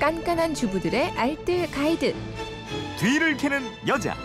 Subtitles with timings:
[0.00, 2.14] 깐깐한 주부들의 알뜰 가이드.
[2.98, 4.16] 뒤를 캐는 여자.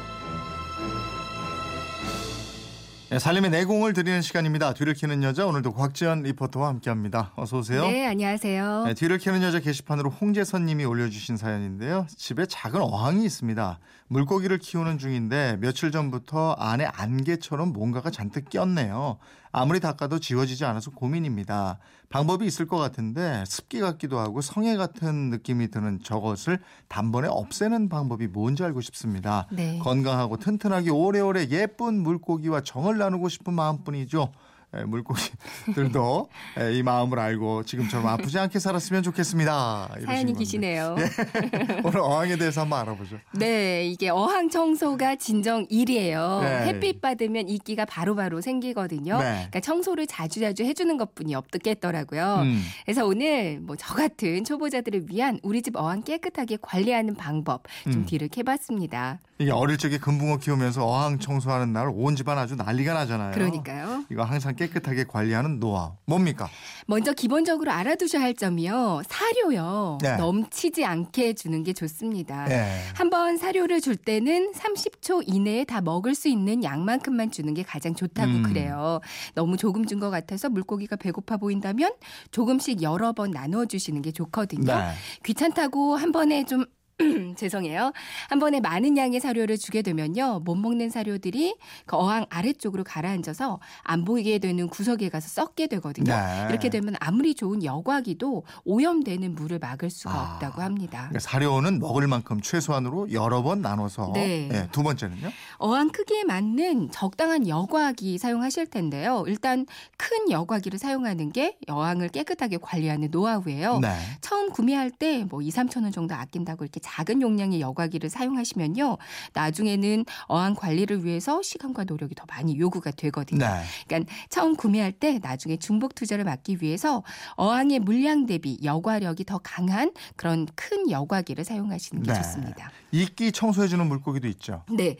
[3.09, 4.73] 네, 살림의 내공을 드리는 시간입니다.
[4.73, 7.33] 뒤를 캐는 여자 오늘도 곽지연 리포터와 함께합니다.
[7.35, 7.81] 어서 오세요.
[7.81, 8.85] 네, 안녕하세요.
[8.85, 12.07] 네, 뒤를 캐는 여자 게시판으로 홍재선님이 올려주신 사연인데요.
[12.15, 13.79] 집에 작은 어항이 있습니다.
[14.07, 19.17] 물고기를 키우는 중인데 며칠 전부터 안에 안개처럼 뭔가가 잔뜩 꼈네요.
[19.57, 21.79] 아무리 닦아도 지워지지 않아서 고민입니다.
[22.09, 26.59] 방법이 있을 것 같은데 습기 같기도 하고 성에 같은 느낌이 드는 저것을
[26.89, 29.47] 단번에 없애는 방법이 뭔지 알고 싶습니다.
[29.53, 29.79] 네.
[29.79, 34.33] 건강하고 튼튼하게 오래오래 예쁜 물고기와 정을 나누고 싶은 마음뿐이죠.
[34.77, 39.89] 에, 물고기들도 에, 이 마음을 알고 지금처럼 아프지 않게 살았으면 좋겠습니다.
[40.05, 40.33] 사연이.
[40.33, 40.95] 기시네요.
[41.83, 43.17] 오늘 어항에 대해서 한번 알아보죠.
[43.33, 46.39] 네, 이게 어항 청소가 진정 일이에요.
[46.41, 46.65] 네.
[46.67, 49.17] 햇빛 받으면 이끼가 바로바로 생기거든요.
[49.19, 49.23] 네.
[49.33, 52.39] 그러니까 청소를 자주자주 해주는 것뿐이 없겠더라고요.
[52.41, 52.61] 음.
[52.85, 58.05] 그래서 오늘 뭐 저 같은 초보자들을 위한 우리 집 어항 깨끗하게 관리하는 방법 좀 음.
[58.05, 59.19] 뒤를 캐봤습니다.
[59.37, 63.31] 이게 어릴 적에 금붕어 키우면서 어항 청소하는 날 온 집안 아주 난리가 나잖아요.
[63.33, 64.05] 그러니까요.
[64.09, 66.47] 이거 항상 깨끗하게 관리하는 노하우 뭡니까?
[66.87, 69.01] 먼저 기본적으로 알아두셔야 할 점이요.
[69.09, 69.97] 사료요.
[70.01, 70.15] 네.
[70.15, 72.49] 넘치지 않게 주는 게 좋습니다.
[72.49, 72.79] 예.
[72.95, 78.31] 한번 사료를 줄 때는 30초 이내에 다 먹을 수 있는 양만큼만 주는 게 가장 좋다고
[78.31, 78.43] 음.
[78.43, 79.01] 그래요.
[79.33, 81.91] 너무 조금 준 것 같아서 물고기가 배고파 보인다면
[82.31, 84.73] 조금씩 여러 번 나눠 주시는 게 좋거든요.
[84.75, 84.91] 네.
[85.23, 86.65] 귀찮다고 한 번에 좀
[87.35, 87.91] 죄송해요.
[88.29, 90.41] 한 번에 많은 양의 사료를 주게 되면요.
[90.45, 96.13] 못 먹는 사료들이 그 어항 아래쪽으로 가라앉아서 안 보이게 되는 구석에 가서 썩게 되거든요.
[96.13, 96.47] 네.
[96.49, 100.33] 이렇게 되면 아무리 좋은 여과기도 오염되는 물을 막을 수가 아.
[100.33, 101.09] 없다고 합니다.
[101.09, 104.49] 그러니까 사료는 먹을 만큼 최소한으로 여러 번 나눠서 네.
[104.51, 105.29] 예, 두 번째는요?
[105.57, 109.23] 어항 크기에 맞는 적당한 여과기 사용하실 텐데요.
[109.27, 109.65] 일단
[109.97, 113.79] 큰 여과기를 사용하는 게 어항을 깨끗하게 관리하는 노하우예요.
[113.79, 113.93] 네.
[114.21, 118.97] 처음 구매할 때 뭐 2, 3천 원 정도 아낀다고 이렇게 작은 용량의 여과기를 사용하시면요.
[119.33, 123.39] 나중에는 어항 관리를 위해서 시간과 노력이 더 많이 요구가 되거든요.
[123.39, 123.63] 네.
[123.87, 127.03] 그러니까 처음 구매할 때 나중에 중복 투자를 막기 위해서
[127.37, 132.17] 어항의 물량 대비 여과력이 더 강한 그런 큰 여과기를 사용하시는 게 네.
[132.17, 132.71] 좋습니다.
[132.91, 134.63] 이끼 청소해주는 물고기도 있죠.
[134.69, 134.95] 네.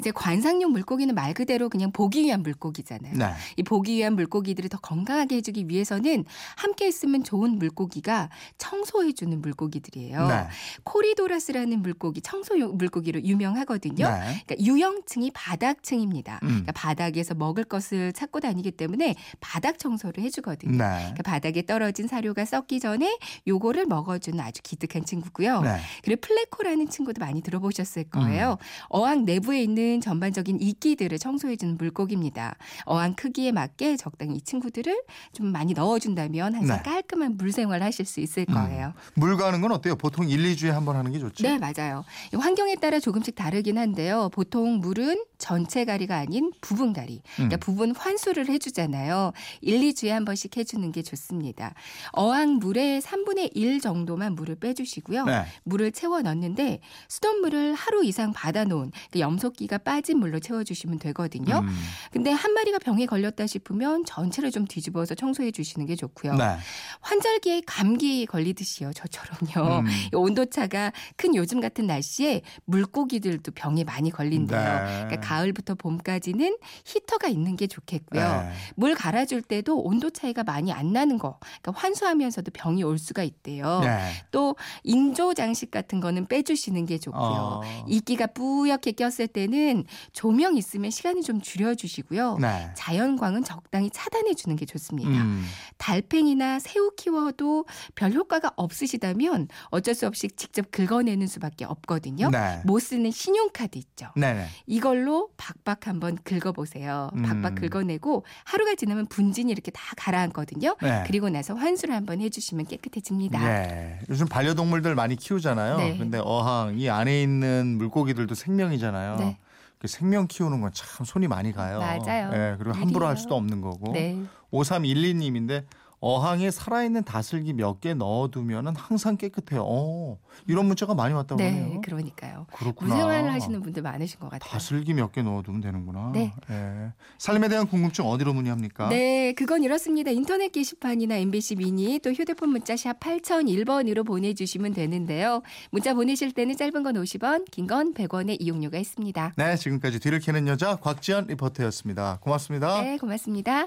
[0.00, 3.14] 이제 관상용 물고기는 말 그대로 그냥 보기 위한 물고기잖아요.
[3.14, 3.32] 네.
[3.56, 6.24] 이 보기 위한 물고기들을 더 건강하게 해주기 위해서는
[6.56, 10.28] 함께 있으면 좋은 물고기가 청소해주는 물고기들이에요.
[10.28, 10.46] 네.
[10.84, 14.08] 코리도 라스라는 물고기 청소용 물고기로 유명하거든요.
[14.08, 14.42] 네.
[14.46, 16.40] 그러니까 유형층이 바닥층입니다.
[16.42, 16.48] 음.
[16.48, 20.72] 그러니까 바닥에서 먹을 것을 찾고 다니기 때문에 바닥 청소를 해주거든요.
[20.78, 20.84] 네.
[20.98, 25.60] 그러니까 바닥에 떨어진 사료가 썩기 전에 요거를 먹어주는 아주 기특한 친구고요.
[25.62, 25.78] 네.
[26.04, 28.20] 그리고 플레코라는 친구도 많이 들어보셨을 음.
[28.20, 28.58] 거예요.
[28.88, 32.56] 어항 내부에 있는 전반적인 이끼들을 청소해주는 물고기입니다.
[32.84, 36.82] 어항 크기에 맞게 적당히 이 친구들을 좀 많이 넣어준다면 항상 네.
[36.82, 38.92] 깔끔한 물 생활 하실 수 있을 거예요.
[39.14, 39.96] 물 가는 건 어때요?
[39.96, 41.42] 보통 1, 2주에 한 번 하는 게 좋죠.
[41.42, 42.04] 네, 맞아요.
[42.32, 44.28] 이 환경에 따라 조금씩 다르긴 한데요.
[44.32, 47.20] 보통 물은 전체 가리가 아닌 부분 가리.
[47.34, 47.60] 그러니까 음.
[47.60, 49.32] 부분 환수를 해주잖아요.
[49.60, 51.74] 1, 2주에 한 번씩 해주는 게 좋습니다.
[52.12, 55.24] 어항 물의 3분의 1 정도만 물을 빼주시고요.
[55.24, 55.44] 네.
[55.64, 61.60] 물을 채워 넣는데 수돗물을 하루 이상 받아놓은 그 염소기가 빠진 물로 채워주시면 되거든요.
[61.60, 61.68] 음.
[62.10, 66.34] 근데 한 마리가 병에 걸렸다 싶으면 전체를 좀 뒤집어서 청소해 주시는 게 좋고요.
[66.34, 66.56] 네.
[67.00, 68.92] 환절기에 감기 걸리듯이요.
[68.94, 69.80] 저처럼요.
[69.80, 69.86] 음.
[69.86, 74.60] 이 온도차가 큰 요즘 같은 날씨에 물고기들도 병에 많이 걸린대요.
[74.60, 75.04] 네.
[75.06, 78.22] 그러니까 가을부터 봄까지는 히터가 있는 게 좋겠고요.
[78.22, 78.50] 네.
[78.74, 81.38] 물 갈아줄 때도 온도 차이가 많이 안 나는 거.
[81.62, 83.80] 그러니까 환수하면서도 병이 올 수가 있대요.
[83.80, 83.98] 네.
[84.30, 87.22] 또 인조 장식 같은 거는 빼주시는 게 좋고요.
[87.22, 87.84] 어.
[87.88, 92.38] 이끼가 뿌옇게 꼈을 때는 조명 있으면 시간을 좀 줄여주시고요.
[92.40, 92.70] 네.
[92.74, 95.10] 자연광은 적당히 차단해 주는 게 좋습니다.
[95.10, 95.44] 음.
[95.78, 102.30] 달팽이나 새우 키워도 별 효과가 없으시다면 어쩔 수 없이 직접 긁어 내는 수밖에 없거든요.
[102.30, 102.60] 네.
[102.64, 104.08] 못 쓰는 신용카드 있죠.
[104.16, 104.46] 네네.
[104.66, 107.10] 이걸로 박박 한번 긁어보세요.
[107.24, 107.54] 박박 음.
[107.56, 110.76] 긁어내고 하루가 지나면 분진이 이렇게 다 가라앉거든요.
[110.82, 111.04] 네.
[111.06, 113.38] 그리고 나서 환수를 한번 해주시면 깨끗해집니다.
[113.40, 114.00] 네.
[114.08, 115.76] 요즘 반려동물들 많이 키우잖아요.
[115.78, 115.96] 네.
[115.98, 119.16] 근데 어항 이 안에 있는 물고기들도 생명이잖아요.
[119.16, 119.38] 네.
[119.78, 121.78] 그 생명 키우는 건 참 손이 많이 가요.
[121.78, 122.30] 맞아요.
[122.30, 123.22] 네, 그리고 함부로 할 일이에요.
[123.22, 123.92] 수도 없는 거고.
[123.92, 124.18] 네.
[124.52, 125.64] 5312님인데
[126.00, 129.62] 어항에 살아있는 다슬기 몇 개 넣어두면 항상 깨끗해요.
[129.66, 131.80] 어, 이런 문자가 많이 왔다고 네, 하네요.
[131.80, 132.46] 그러니까요.
[132.54, 132.94] 그렇구나.
[132.94, 134.50] 무생활을 하시는 분들 많으신 것 같아요.
[134.50, 136.10] 다슬기 몇 개 넣어두면 되는구나.
[136.14, 136.32] 네.
[136.50, 136.92] 예.
[137.18, 138.88] 삶에 대한 궁금증 어디로 문의합니까?
[138.88, 140.10] 네, 그건 이렇습니다.
[140.10, 145.42] 인터넷 게시판이나 MBC 미니 또 휴대폰 문자 샵 8001번으로 보내주시면 되는데요.
[145.70, 149.32] 문자 보내실 때는 짧은 건 50원, 긴 건 100원의 이용료가 있습니다.
[149.36, 152.18] 네, 지금까지 뒤를 캐는 여자 곽지연 리포터였습니다.
[152.20, 152.80] 고맙습니다.
[152.82, 153.66] 네, 고맙습니다.